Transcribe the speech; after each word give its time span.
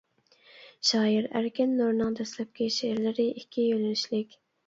شائىر 0.91 1.27
ئەركىن 1.39 1.75
نۇرنىڭ 1.81 2.17
دەسلەپكى 2.21 2.69
شېئىرلىرى 2.79 3.29
ئىككى 3.41 3.67
يۆنىلىشلىك. 3.69 4.35